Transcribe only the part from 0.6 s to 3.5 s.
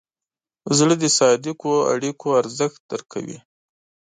زړه د صادقو اړیکو ارزښت درک کوي.